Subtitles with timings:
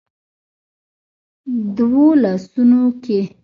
[1.75, 3.19] دوو لاسونو کې